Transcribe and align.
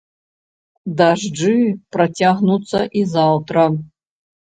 Дажджы 1.01 1.51
працягнуцца 1.97 2.79
і 3.03 3.05
заўтра. 3.13 3.67